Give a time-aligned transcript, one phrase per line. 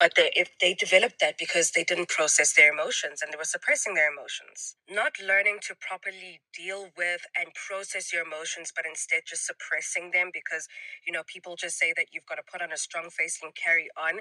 [0.00, 3.44] but they, if they developed that because they didn't process their emotions and they were
[3.44, 4.76] suppressing their emotions.
[4.90, 10.30] Not learning to properly deal with and process your emotions but instead just suppressing them
[10.34, 10.68] because
[11.06, 13.54] you know people just say that you've got to put on a strong face and
[13.54, 14.20] carry on.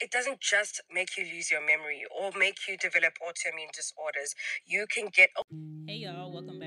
[0.00, 4.34] It doesn't just make you lose your memory or make you develop autoimmune disorders.
[4.66, 5.30] You can get
[5.86, 6.32] hey y'all.
[6.32, 6.61] Welcome back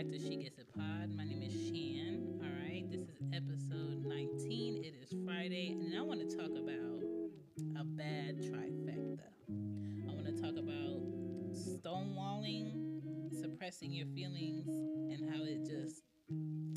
[5.45, 7.03] friday and i want to talk about
[7.79, 9.19] a bad trifecta.
[9.47, 11.01] I want to talk about
[11.53, 13.01] stonewalling,
[13.39, 16.01] suppressing your feelings, and how it just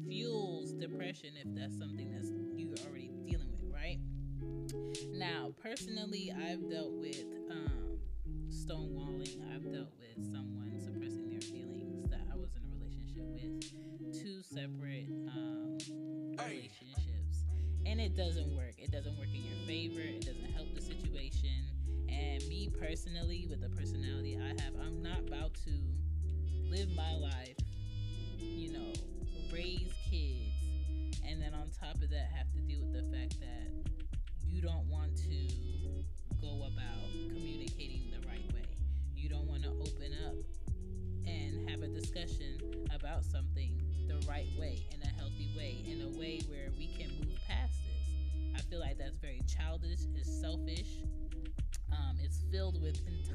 [0.06, 3.98] fuels depression if that's something that's you're already dealing with, right?
[5.12, 7.98] Now, personally, I've dealt with um,
[8.50, 9.40] stonewalling.
[9.54, 14.22] I've dealt with someone suppressing their feelings that I was in a relationship with.
[14.22, 15.08] Two separate.
[17.88, 18.74] And it doesn't work.
[18.76, 20.00] It doesn't work in your favor.
[20.00, 21.64] It doesn't help the situation.
[22.08, 25.72] And me personally, with the personality I have, I'm not about to
[26.70, 27.56] live my life,
[28.38, 28.92] you know,
[29.50, 30.52] raise kids,
[31.26, 33.90] and then on top of that, have to deal with the fact that
[34.46, 35.67] you don't want to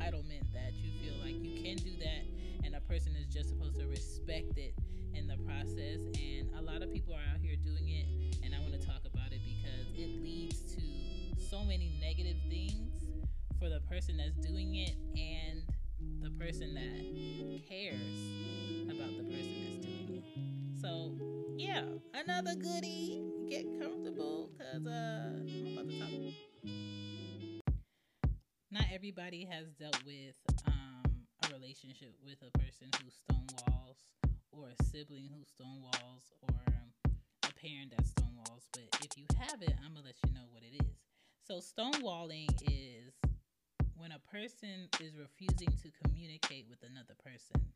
[0.04, 2.26] entitlement that you feel like you can do that,
[2.64, 4.74] and a person is just supposed to respect it
[5.14, 6.02] in the process.
[6.20, 8.06] And a lot of people are out here doing it,
[8.44, 10.82] and I want to talk about it because it leads to
[11.50, 12.92] so many negative things
[13.60, 15.64] for the person that's doing it and
[16.22, 18.20] the person that cares
[18.90, 20.82] about the person that's doing it.
[20.82, 21.14] So,
[21.58, 26.23] yeah, another goodie get comfortable because uh, I'm about to talk.
[28.94, 30.36] Everybody has dealt with
[30.68, 33.98] um, a relationship with a person who stonewalls,
[34.52, 36.54] or a sibling who stonewalls, or
[37.42, 38.70] a parent that stonewalls.
[38.72, 41.02] But if you haven't, I'm gonna let you know what it is.
[41.42, 43.16] So stonewalling is
[43.98, 47.74] when a person is refusing to communicate with another person.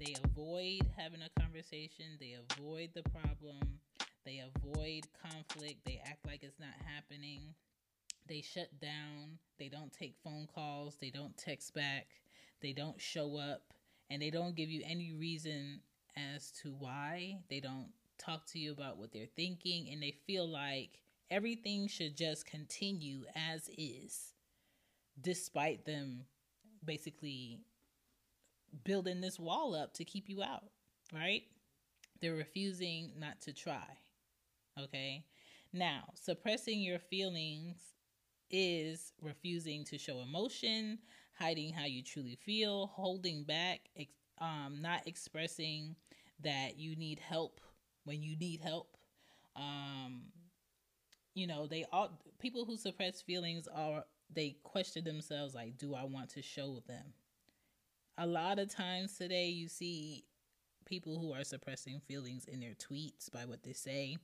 [0.00, 2.18] They avoid having a conversation.
[2.18, 3.78] They avoid the problem
[4.26, 5.80] they avoid conflict.
[5.84, 7.54] They act like it's not happening.
[8.26, 9.38] They shut down.
[9.58, 10.96] They don't take phone calls.
[11.00, 12.06] They don't text back.
[12.62, 13.62] They don't show up.
[14.08, 15.80] And they don't give you any reason
[16.16, 17.38] as to why.
[17.48, 17.88] They don't
[18.18, 19.88] talk to you about what they're thinking.
[19.90, 24.34] And they feel like everything should just continue as is,
[25.20, 26.24] despite them
[26.84, 27.60] basically
[28.84, 30.64] building this wall up to keep you out,
[31.12, 31.42] right?
[32.20, 33.86] They're refusing not to try.
[34.78, 35.24] Okay.
[35.72, 37.76] Now, suppressing your feelings
[38.50, 40.98] is refusing to show emotion,
[41.38, 43.80] hiding how you truly feel, holding back,
[44.38, 45.96] um, not expressing
[46.42, 47.60] that you need help
[48.04, 48.96] when you need help.
[49.56, 50.22] Um,
[51.34, 56.04] you know, they all people who suppress feelings are they question themselves like, do I
[56.04, 57.12] want to show them?
[58.18, 60.24] A lot of times today, you see
[60.84, 64.16] people who are suppressing feelings in their tweets by what they say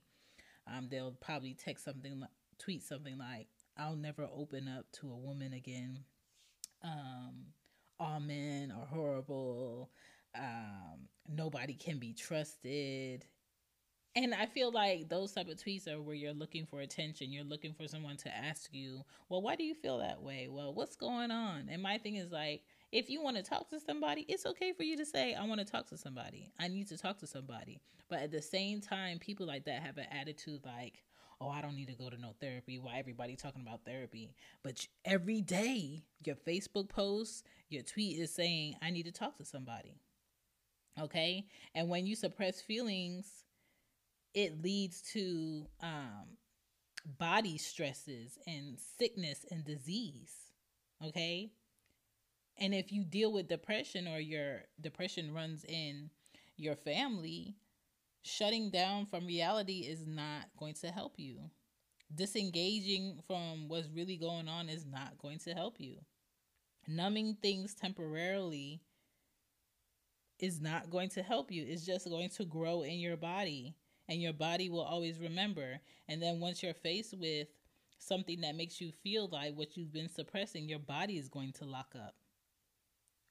[0.67, 2.23] um, they'll probably text something,
[2.59, 6.03] tweet something like, "I'll never open up to a woman again."
[6.83, 7.53] Um,
[7.99, 9.89] all men are horrible.
[10.35, 13.25] Um, nobody can be trusted.
[14.15, 17.31] And I feel like those type of tweets are where you're looking for attention.
[17.31, 20.47] You're looking for someone to ask you, well, why do you feel that way?
[20.49, 21.69] Well, what's going on?
[21.69, 24.81] And my thing is like, if you want to talk to somebody, it's okay for
[24.81, 26.51] you to say, I want to talk to somebody.
[26.59, 27.79] I need to talk to somebody.
[28.09, 31.03] But at the same time, people like that have an attitude like,
[31.39, 32.79] oh, I don't need to go to no therapy.
[32.79, 34.33] Why everybody talking about therapy?
[34.63, 39.45] But every day, your Facebook post, your tweet is saying, I need to talk to
[39.45, 40.01] somebody.
[40.99, 41.45] Okay?
[41.75, 43.43] And when you suppress feelings,
[44.33, 46.37] it leads to um,
[47.19, 50.31] body stresses and sickness and disease.
[51.05, 51.51] Okay?
[52.59, 56.09] And if you deal with depression or your depression runs in
[56.55, 57.55] your family,
[58.23, 61.39] shutting down from reality is not going to help you.
[62.13, 65.97] Disengaging from what's really going on is not going to help you.
[66.87, 68.81] Numbing things temporarily
[70.39, 71.65] is not going to help you.
[71.67, 73.75] It's just going to grow in your body,
[74.07, 75.79] and your body will always remember.
[76.07, 77.47] And then once you're faced with
[77.99, 81.65] something that makes you feel like what you've been suppressing, your body is going to
[81.65, 82.15] lock up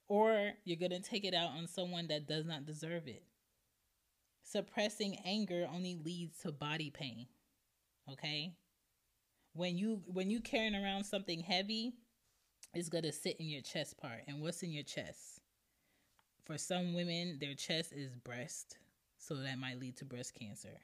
[0.07, 3.23] or you're going to take it out on someone that does not deserve it.
[4.49, 7.27] Suppressing anger only leads to body pain.
[8.11, 8.53] Okay?
[9.53, 11.93] When you when you carrying around something heavy,
[12.73, 14.21] it's going to sit in your chest part.
[14.27, 15.41] And what's in your chest?
[16.45, 18.77] For some women, their chest is breast,
[19.17, 20.79] so that might lead to breast cancer.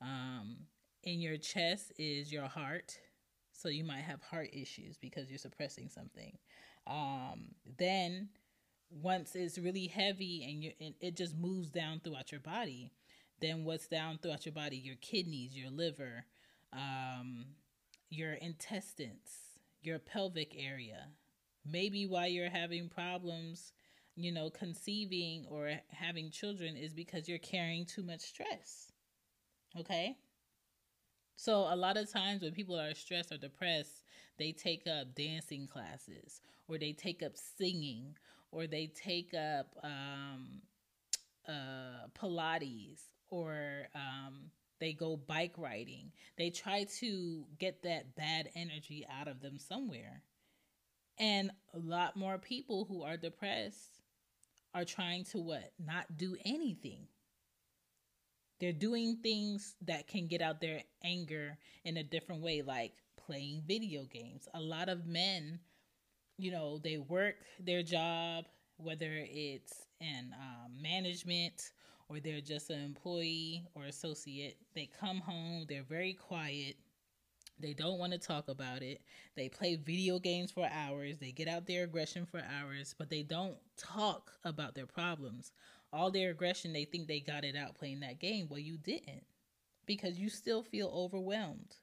[0.00, 0.58] Um,
[1.02, 2.96] in your chest is your heart,
[3.52, 6.36] so you might have heart issues because you're suppressing something.
[6.86, 7.46] Um,
[7.78, 8.28] then
[9.00, 12.92] once it's really heavy and, you and it just moves down throughout your body,
[13.40, 14.76] then what's down throughout your body?
[14.76, 16.24] Your kidneys, your liver,
[16.72, 17.46] um,
[18.10, 21.08] your intestines, your pelvic area.
[21.64, 23.72] Maybe why you're having problems,
[24.16, 28.92] you know, conceiving or having children is because you're carrying too much stress.
[29.78, 30.16] Okay?
[31.36, 34.04] So a lot of times when people are stressed or depressed,
[34.38, 38.14] they take up dancing classes or they take up singing
[38.52, 40.60] or they take up um,
[41.48, 43.00] uh, Pilates
[43.30, 46.12] or um, they go bike riding.
[46.36, 50.22] They try to get that bad energy out of them somewhere.
[51.18, 54.02] And a lot more people who are depressed
[54.74, 55.72] are trying to what?
[55.78, 57.06] Not do anything.
[58.60, 63.62] They're doing things that can get out their anger in a different way, like playing
[63.66, 64.48] video games.
[64.54, 65.58] A lot of men,
[66.38, 68.46] you know, they work their job,
[68.76, 71.72] whether it's in um, management
[72.08, 74.56] or they're just an employee or associate.
[74.74, 76.76] They come home, they're very quiet.
[77.58, 79.02] They don't want to talk about it.
[79.36, 81.18] They play video games for hours.
[81.18, 85.52] They get out their aggression for hours, but they don't talk about their problems.
[85.92, 88.48] All their aggression, they think they got it out playing that game.
[88.48, 89.24] Well, you didn't
[89.86, 91.76] because you still feel overwhelmed.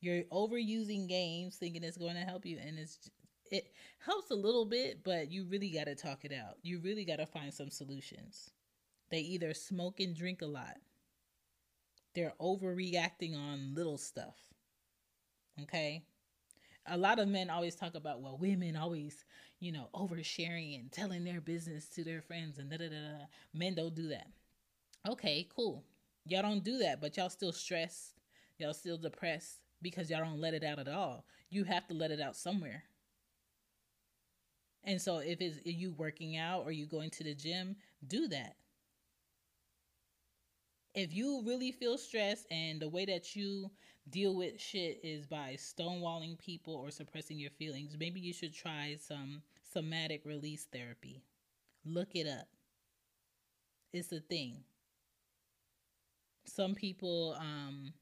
[0.00, 3.10] You're overusing games thinking it's going to help you, and it's
[3.50, 6.56] it helps a little bit, but you really got to talk it out.
[6.62, 8.50] You really got to find some solutions.
[9.10, 10.76] They either smoke and drink a lot.
[12.14, 14.36] They're overreacting on little stuff.
[15.62, 16.02] Okay?
[16.86, 19.24] A lot of men always talk about, well, women always,
[19.60, 23.26] you know, oversharing and telling their business to their friends and da da da.
[23.52, 24.28] Men don't do that.
[25.08, 25.84] Okay, cool.
[26.24, 28.14] Y'all don't do that, but y'all still stressed.
[28.58, 31.24] Y'all still depressed because y'all don't let it out at all.
[31.50, 32.84] You have to let it out somewhere.
[34.86, 38.54] And so if it's you working out or you going to the gym, do that.
[40.94, 43.70] If you really feel stressed and the way that you
[44.08, 48.96] deal with shit is by stonewalling people or suppressing your feelings, maybe you should try
[48.98, 51.22] some somatic release therapy.
[51.84, 52.46] Look it up.
[53.92, 54.62] It's a thing.
[56.46, 57.92] Some people um,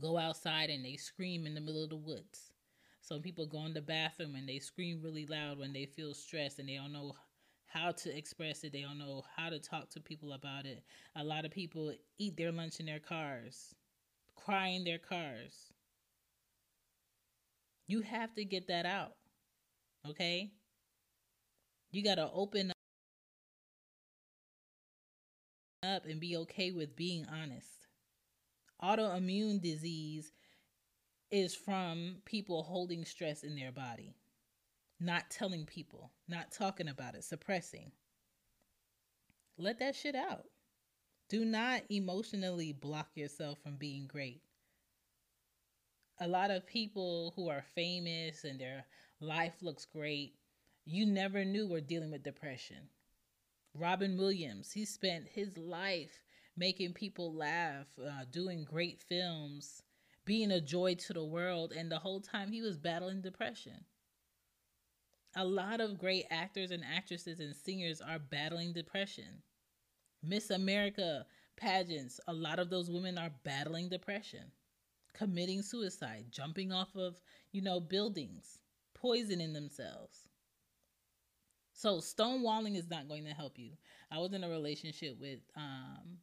[0.00, 2.53] go outside and they scream in the middle of the woods.
[3.04, 6.58] Some people go in the bathroom and they scream really loud when they feel stressed
[6.58, 7.12] and they don't know
[7.66, 8.72] how to express it.
[8.72, 10.82] They don't know how to talk to people about it.
[11.14, 13.74] A lot of people eat their lunch in their cars,
[14.36, 15.70] cry in their cars.
[17.88, 19.16] You have to get that out.
[20.08, 20.52] Okay?
[21.92, 22.72] You got to open
[25.82, 27.86] up and be okay with being honest.
[28.82, 30.32] Autoimmune disease
[31.34, 34.14] is from people holding stress in their body,
[35.00, 37.90] not telling people, not talking about it, suppressing.
[39.58, 40.44] Let that shit out.
[41.28, 44.42] Do not emotionally block yourself from being great.
[46.20, 48.84] A lot of people who are famous and their
[49.18, 50.34] life looks great,
[50.84, 52.90] you never knew were dealing with depression.
[53.74, 56.22] Robin Williams, he spent his life
[56.56, 59.82] making people laugh, uh, doing great films,
[60.24, 63.84] being a joy to the world, and the whole time he was battling depression.
[65.36, 69.42] A lot of great actors and actresses and singers are battling depression.
[70.22, 71.26] Miss America
[71.56, 74.52] pageants, a lot of those women are battling depression,
[75.12, 77.16] committing suicide, jumping off of,
[77.52, 78.58] you know, buildings,
[78.94, 80.28] poisoning themselves.
[81.72, 83.72] So stonewalling is not going to help you.
[84.10, 86.18] I was in a relationship with um,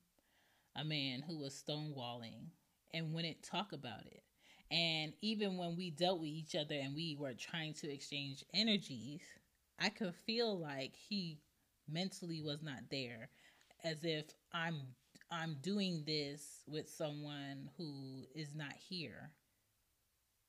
[0.76, 2.48] a man who was stonewalling
[2.94, 4.24] and wouldn't talk about it.
[4.72, 9.22] And even when we dealt with each other and we were trying to exchange energies,
[9.78, 11.40] I could feel like he
[11.90, 13.30] mentally was not there
[13.84, 14.82] as if I'm
[15.30, 19.32] I'm doing this with someone who is not here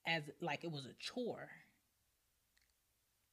[0.07, 1.49] as like it was a chore.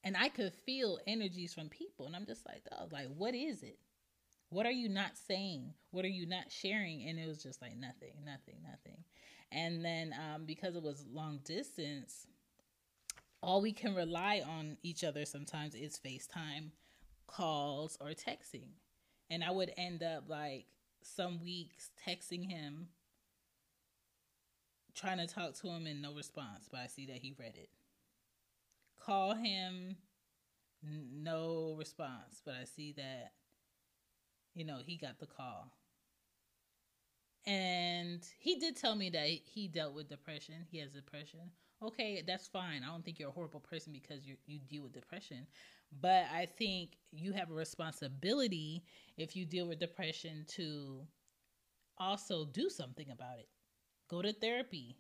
[0.04, 3.63] And I could feel energies from people and I'm just like, oh, like what is
[3.63, 3.80] it?
[4.50, 5.74] What are you not saying?
[5.91, 7.08] What are you not sharing?
[7.08, 9.03] And it was just like nothing, nothing, nothing.
[9.51, 12.27] And then um, because it was long distance,
[13.41, 16.72] all we can rely on each other sometimes is FaceTime
[17.27, 18.70] calls or texting.
[19.29, 20.65] And I would end up like
[21.03, 22.88] some weeks texting him,
[24.96, 27.70] trying to talk to him and no response, but I see that he read it.
[29.00, 29.96] Call him,
[30.84, 33.32] no response, but I see that,
[34.53, 35.72] you know, he got the call.
[37.46, 40.65] And he did tell me that he dealt with depression.
[40.70, 41.51] He has depression.
[41.82, 42.84] Okay, that's fine.
[42.84, 45.48] I don't think you're a horrible person because you you deal with depression.
[46.01, 48.84] But I think you have a responsibility
[49.18, 51.08] if you deal with depression to
[51.98, 53.50] also do something about it.
[54.10, 54.98] Go to therapy.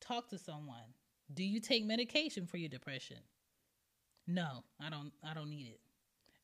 [0.00, 0.94] Talk to someone.
[1.32, 3.18] Do you take medication for your depression?
[4.26, 5.80] No, I don't I don't need it.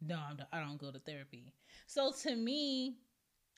[0.01, 1.53] No, I'm, I don't go to therapy.
[1.87, 2.97] So to me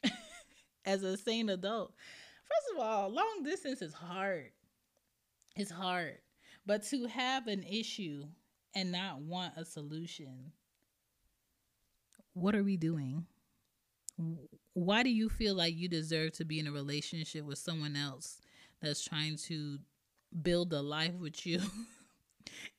[0.84, 1.94] as a sane adult,
[2.44, 4.50] first of all, long distance is hard.
[5.56, 6.18] It's hard.
[6.66, 8.24] But to have an issue
[8.74, 10.52] and not want a solution,
[12.34, 13.26] what are we doing?
[14.74, 18.40] Why do you feel like you deserve to be in a relationship with someone else
[18.80, 19.78] that's trying to
[20.42, 21.60] build a life with you?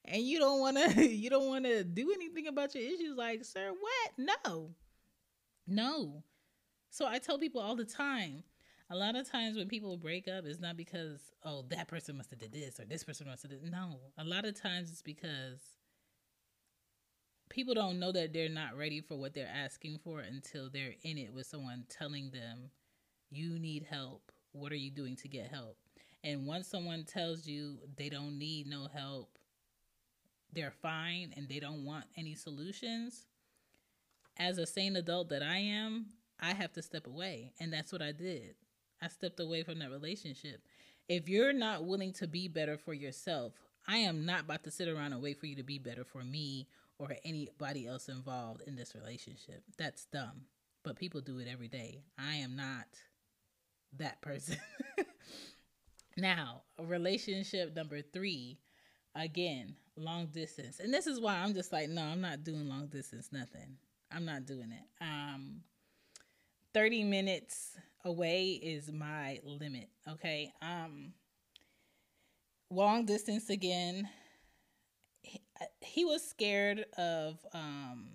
[0.05, 3.43] and you don't want to you don't want to do anything about your issues like,
[3.45, 4.11] "Sir, what?
[4.17, 4.71] No."
[5.65, 6.23] No.
[6.89, 8.43] So I tell people all the time,
[8.89, 12.29] a lot of times when people break up, it's not because oh that person must
[12.31, 13.63] have did this or this person must have did.
[13.71, 15.61] No, a lot of times it's because
[17.49, 21.17] people don't know that they're not ready for what they're asking for until they're in
[21.17, 22.71] it with someone telling them,
[23.29, 24.31] "You need help.
[24.51, 25.77] What are you doing to get help?"
[26.23, 29.32] And once someone tells you they don't need no help,
[30.53, 33.25] they're fine and they don't want any solutions,
[34.37, 36.07] as a sane adult that I am,
[36.39, 37.53] I have to step away.
[37.59, 38.55] And that's what I did.
[39.01, 40.61] I stepped away from that relationship.
[41.09, 43.53] If you're not willing to be better for yourself,
[43.87, 46.23] I am not about to sit around and wait for you to be better for
[46.23, 46.67] me
[46.97, 49.63] or anybody else involved in this relationship.
[49.77, 50.45] That's dumb.
[50.83, 52.03] But people do it every day.
[52.17, 52.87] I am not
[53.97, 54.57] that person.
[56.17, 58.57] now, relationship number three,
[59.15, 60.79] again, long distance.
[60.79, 63.77] And this is why I'm just like, no, I'm not doing long distance, nothing.
[64.11, 65.03] I'm not doing it.
[65.03, 65.61] Um,
[66.73, 69.89] 30 minutes away is my limit.
[70.09, 70.51] Okay.
[70.61, 71.13] Um
[72.69, 74.09] long distance again.
[75.21, 75.41] He,
[75.81, 78.07] he was scared of um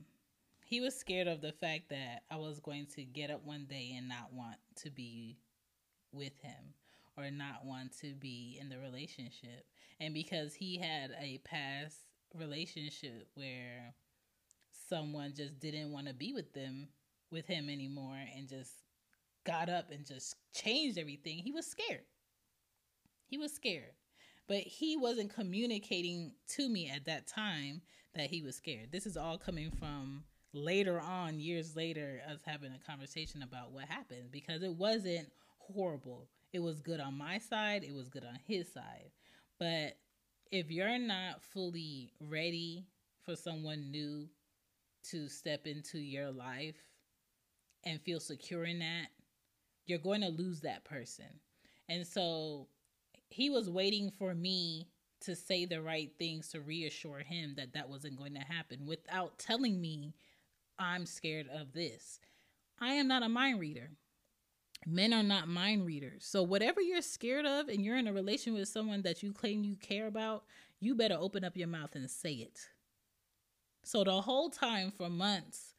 [0.65, 3.95] he was scared of the fact that I was going to get up one day
[3.97, 5.39] and not want to be
[6.13, 6.75] with him
[7.19, 9.67] or not want to be in the relationship.
[10.01, 11.97] And because he had a past
[12.35, 13.95] relationship where
[14.89, 16.89] someone just didn't want to be with them
[17.31, 18.73] with him anymore and just
[19.45, 22.05] got up and just changed everything, he was scared.
[23.27, 23.93] He was scared.
[24.47, 27.83] But he wasn't communicating to me at that time
[28.15, 28.91] that he was scared.
[28.91, 33.85] This is all coming from later on, years later, us having a conversation about what
[33.85, 36.29] happened because it wasn't horrible.
[36.53, 39.11] It was good on my side, it was good on his side.
[39.59, 39.97] But
[40.51, 42.87] if you're not fully ready
[43.23, 44.29] for someone new
[45.11, 46.77] to step into your life
[47.85, 49.09] and feel secure in that,
[49.87, 51.41] you're going to lose that person.
[51.89, 52.69] And so
[53.31, 54.89] he was waiting for me
[55.21, 59.39] to say the right things to reassure him that that wasn't going to happen without
[59.39, 60.15] telling me
[60.79, 62.21] I'm scared of this.
[62.81, 63.91] I am not a mind reader.
[64.87, 66.25] Men are not mind readers.
[66.25, 69.65] So whatever you're scared of and you're in a relation with someone that you claim
[69.65, 70.45] you care about,
[70.81, 72.59] you better open up your mouth and say it.
[73.85, 75.75] So the whole time for months,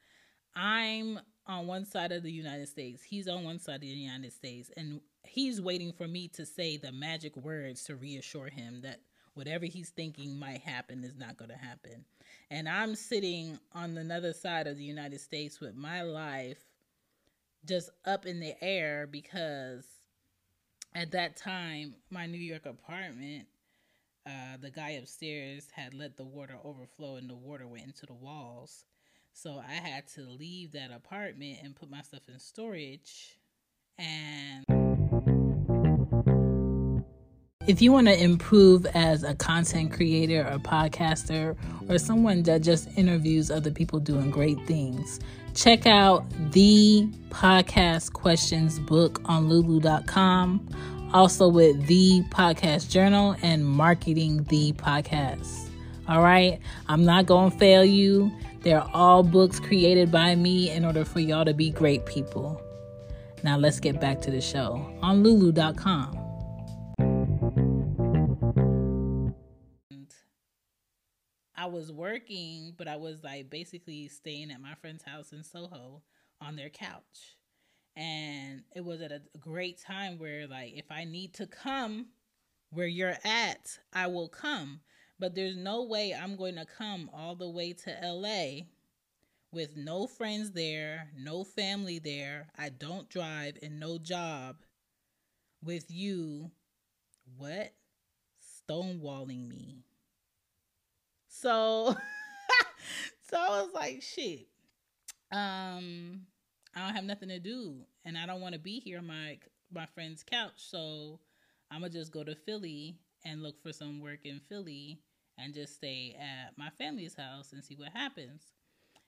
[0.55, 3.03] I'm on one side of the United States.
[3.03, 4.71] He's on one side of the United States.
[4.77, 8.99] And he's waiting for me to say the magic words to reassure him that
[9.33, 12.05] whatever he's thinking might happen is not going to happen.
[12.51, 16.68] And I'm sitting on another side of the United States with my life
[17.65, 19.85] just up in the air because
[20.95, 23.47] at that time, my New York apartment
[24.29, 28.13] uh, the guy upstairs had let the water overflow and the water went into the
[28.13, 28.85] walls.
[29.33, 33.39] So I had to leave that apartment and put my stuff in storage.
[33.97, 34.65] And
[37.65, 41.55] if you want to improve as a content creator or podcaster
[41.89, 45.19] or someone that just interviews other people doing great things,
[45.55, 50.67] check out the podcast questions book on lulu.com
[51.13, 55.69] also with the podcast journal and marketing the podcast.
[56.07, 58.31] All right, I'm not going to fail you.
[58.61, 62.61] They're all books created by me in order for y'all to be great people.
[63.43, 66.28] Now let's get back to the show on lulu.com.
[71.59, 76.03] I was working, but I was like basically staying at my friend's house in Soho
[76.41, 77.37] on their couch
[77.95, 82.07] And it was at a great time where, like, if I need to come
[82.71, 84.81] where you're at, I will come.
[85.19, 88.67] But there's no way I'm going to come all the way to LA
[89.51, 92.49] with no friends there, no family there.
[92.57, 94.57] I don't drive and no job
[95.63, 96.51] with you.
[97.37, 97.73] What?
[98.69, 99.85] Stonewalling me.
[101.41, 101.95] So,
[103.29, 104.47] so I was like, shit.
[105.31, 106.23] Um,
[106.75, 109.37] I don't have nothing to do, and I don't want to be here on my
[109.71, 110.57] my friend's couch.
[110.57, 111.19] So
[111.71, 114.99] I'm gonna just go to Philly and look for some work in Philly
[115.37, 118.43] and just stay at my family's house and see what happens.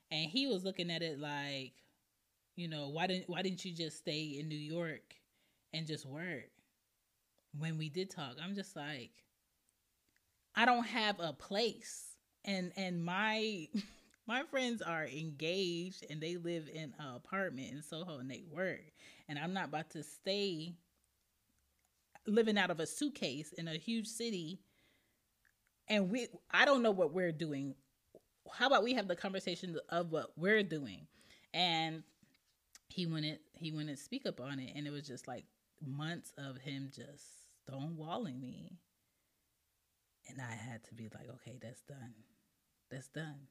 [0.10, 1.74] And he was looking at it like,
[2.56, 5.16] you know, why didn't why didn't you just stay in New York
[5.74, 6.50] and just work?
[7.60, 9.12] When we did talk, I'm just like,
[10.56, 12.11] I don't have a place.
[12.46, 13.68] And and my
[14.28, 18.84] my friends are engaged and they live in an apartment in Soho and they work.
[19.28, 20.74] And I'm not about to stay
[22.28, 24.60] living out of a suitcase in a huge city
[25.88, 27.76] and we I don't know what we're doing.
[28.52, 31.08] How about we have the conversation of what we're doing?
[31.54, 32.04] And
[32.90, 35.46] he wouldn't he wouldn't speak up on it and it was just like
[35.86, 37.26] months of him just
[37.68, 38.78] stonewalling me.
[40.30, 42.14] And I had to be like, okay, that's done.
[42.92, 43.48] That's done.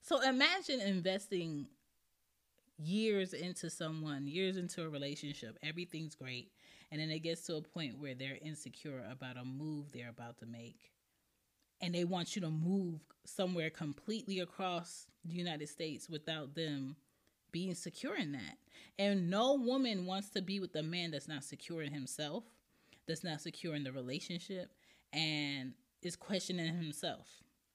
[0.00, 1.66] So imagine investing
[2.78, 6.52] years into someone, years into a relationship, everything's great.
[6.90, 10.38] And then it gets to a point where they're insecure about a move they're about
[10.38, 10.92] to make.
[11.80, 16.96] And they want you to move somewhere completely across the United States without them
[17.52, 18.58] being secure in that.
[18.98, 22.44] And no woman wants to be with a man that's not secure in himself,
[23.06, 24.72] that's not secure in the relationship,
[25.12, 27.26] and is questioning himself,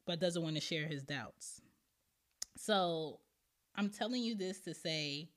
[0.05, 1.61] but doesn't want to share his doubts.
[2.57, 3.19] So
[3.75, 5.29] I'm telling you this to say,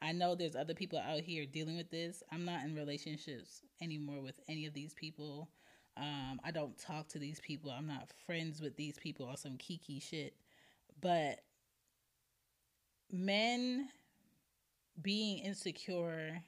[0.00, 2.22] I know there's other people out here dealing with this.
[2.32, 5.50] I'm not in relationships anymore with any of these people.
[5.96, 7.70] Um, I don't talk to these people.
[7.70, 10.34] I'm not friends with these people on some kiki shit.
[11.00, 11.40] But
[13.10, 13.88] men
[15.02, 16.42] being insecure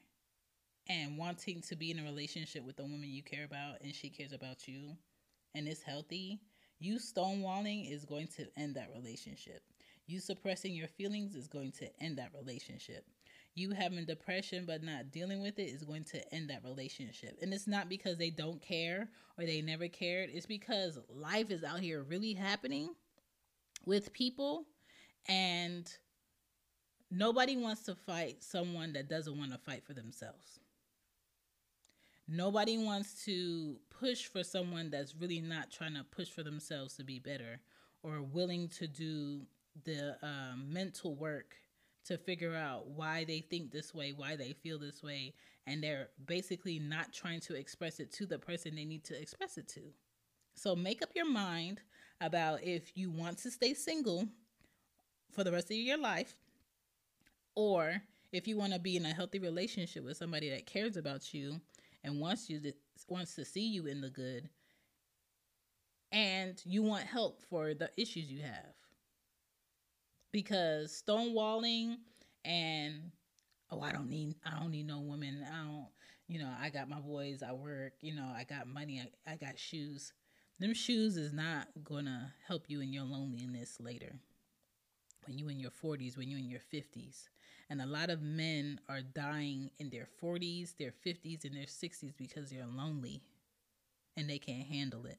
[0.88, 4.10] and wanting to be in a relationship with a woman you care about and she
[4.10, 4.96] cares about you
[5.54, 6.40] and it's healthy,
[6.80, 9.62] you stonewalling is going to end that relationship.
[10.06, 13.04] You suppressing your feelings is going to end that relationship.
[13.54, 17.38] You having depression but not dealing with it is going to end that relationship.
[17.42, 21.62] And it's not because they don't care or they never cared, it's because life is
[21.62, 22.90] out here really happening
[23.84, 24.64] with people
[25.28, 25.92] and
[27.10, 30.60] nobody wants to fight someone that doesn't want to fight for themselves.
[32.32, 37.04] Nobody wants to push for someone that's really not trying to push for themselves to
[37.04, 37.60] be better
[38.04, 39.40] or willing to do
[39.84, 41.56] the um, mental work
[42.04, 45.34] to figure out why they think this way, why they feel this way,
[45.66, 49.58] and they're basically not trying to express it to the person they need to express
[49.58, 49.80] it to.
[50.54, 51.80] So make up your mind
[52.20, 54.28] about if you want to stay single
[55.32, 56.36] for the rest of your life
[57.56, 61.34] or if you want to be in a healthy relationship with somebody that cares about
[61.34, 61.60] you
[62.04, 62.72] and wants you to
[63.08, 64.48] wants to see you in the good
[66.12, 68.74] and you want help for the issues you have.
[70.32, 71.96] Because stonewalling
[72.44, 73.10] and
[73.70, 75.44] oh I don't need I don't need no woman.
[75.46, 75.88] I don't
[76.28, 79.36] you know I got my boys I work you know I got money I, I
[79.36, 80.12] got shoes.
[80.58, 84.12] Them shoes is not gonna help you in your loneliness later.
[85.26, 87.28] When you in your 40s when you in your 50s
[87.70, 92.12] and a lot of men are dying in their 40s their 50s and their 60s
[92.18, 93.22] because they're lonely
[94.16, 95.18] and they can't handle it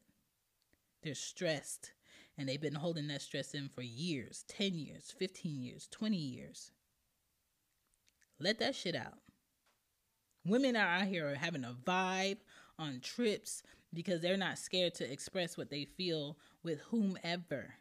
[1.01, 1.93] they're stressed
[2.37, 6.71] and they've been holding that stress in for years 10 years, 15 years, 20 years.
[8.39, 9.19] Let that shit out.
[10.45, 12.39] Women are out here having a vibe
[12.79, 13.61] on trips
[13.93, 17.75] because they're not scared to express what they feel with whomever.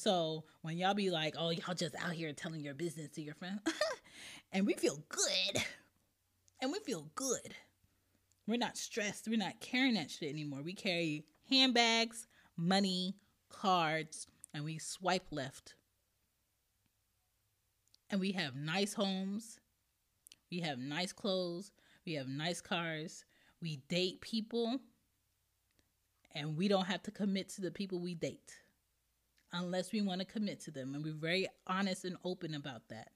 [0.00, 3.34] So when y'all be like, oh, y'all just out here telling your business to your
[3.34, 3.60] friends,
[4.52, 5.62] and we feel good,
[6.58, 7.54] and we feel good.
[8.46, 9.28] We're not stressed.
[9.28, 10.62] We're not carrying that shit anymore.
[10.62, 13.14] We carry handbags, money,
[13.50, 15.74] cards, and we swipe left.
[18.08, 19.60] And we have nice homes,
[20.50, 21.72] we have nice clothes,
[22.06, 23.26] we have nice cars,
[23.60, 24.78] we date people,
[26.34, 28.60] and we don't have to commit to the people we date
[29.52, 30.94] unless we want to commit to them.
[30.94, 33.08] And we're very honest and open about that.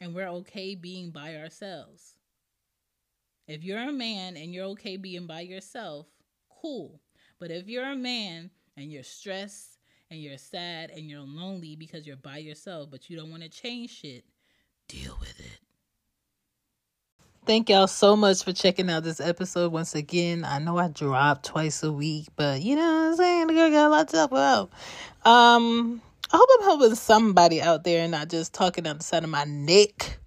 [0.00, 2.14] And we're okay being by ourselves.
[3.46, 6.06] If you're a man and you're okay being by yourself,
[6.48, 7.00] cool.
[7.38, 9.78] But if you're a man and you're stressed
[10.10, 13.48] and you're sad and you're lonely because you're by yourself, but you don't want to
[13.48, 14.24] change shit,
[14.88, 15.63] deal with it.
[17.46, 20.46] Thank y'all so much for checking out this episode once again.
[20.46, 23.46] I know I drop twice a week, but you know what I'm saying?
[23.48, 24.70] The girl got a lot to talk about.
[25.26, 26.00] Um,
[26.32, 29.28] I hope I'm helping somebody out there and not just talking out the side of
[29.28, 30.20] my neck.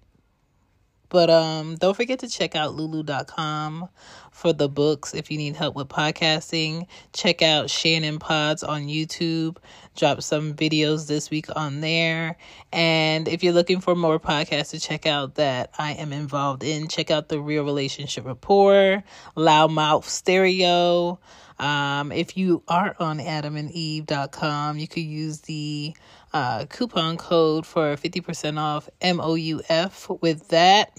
[1.08, 3.88] But um, don't forget to check out lulu.com
[4.30, 6.86] for the books if you need help with podcasting.
[7.12, 9.56] Check out Shannon Pods on YouTube.
[9.96, 12.36] Drop some videos this week on there.
[12.72, 16.88] And if you're looking for more podcasts to check out that I am involved in,
[16.88, 19.02] check out The Real Relationship Rapport,
[19.36, 21.18] Loudmouth Stereo.
[21.58, 25.96] Um, if you are on adamandeve.com, you could use the
[26.32, 30.98] uh, coupon code for 50% off MOUF with that.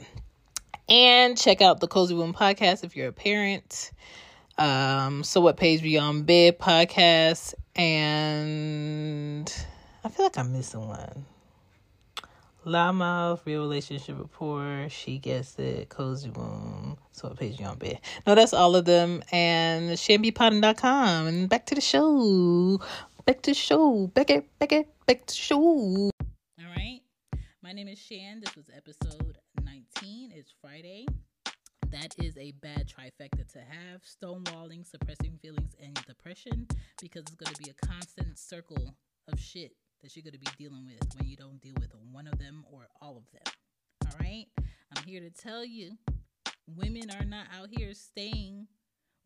[0.87, 3.91] And check out the Cozy Womb podcast if you're a parent.
[4.57, 9.49] Um, so what page beyond bed podcast and
[10.03, 11.25] I feel like I'm missing one.
[12.65, 17.99] Loudmouth, Real Relationship Rapport, She Gets It, Cozy Womb, So What Page You On Bed.
[18.27, 19.23] No, that's all of them.
[19.31, 21.27] And shanbypotting.com.
[21.27, 22.81] And back to the show.
[23.25, 24.07] Back to show.
[24.07, 25.59] Back it, back it, back to show.
[25.59, 26.11] All
[26.75, 27.01] right.
[27.61, 28.39] My name is Shan.
[28.39, 30.31] This was episode 19.
[30.33, 31.05] It's Friday.
[31.91, 36.67] That is a bad trifecta to have stonewalling, suppressing feelings, and depression
[37.01, 38.95] because it's going to be a constant circle
[39.27, 42.27] of shit that you're going to be dealing with when you don't deal with one
[42.27, 43.53] of them or all of them.
[44.05, 44.45] All right?
[44.95, 45.91] I'm here to tell you
[46.67, 48.67] women are not out here staying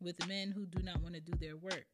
[0.00, 1.86] with men who do not want to do their work.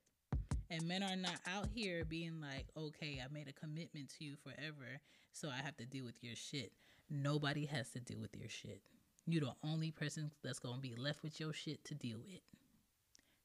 [0.71, 4.37] And men are not out here being like, okay, I made a commitment to you
[4.37, 5.01] forever,
[5.33, 6.73] so I have to deal with your shit.
[7.11, 8.81] Nobody has to deal with your shit.
[9.27, 12.41] You're the only person that's going to be left with your shit to deal with.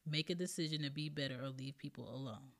[0.07, 2.51] Make a decision to be better or leave people alone.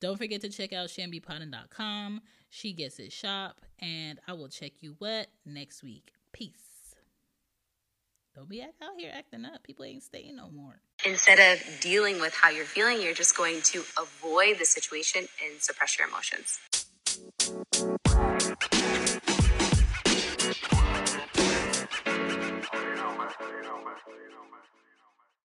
[0.00, 2.20] Don't forget to check out shanbypotting.com.
[2.50, 6.12] She gets it shop, and I will check you what next week.
[6.32, 6.94] Peace.
[8.36, 9.64] Don't be out here acting up.
[9.64, 10.80] People ain't staying no more.
[11.06, 15.60] Instead of dealing with how you're feeling, you're just going to avoid the situation and
[15.60, 16.58] suppress your emotions.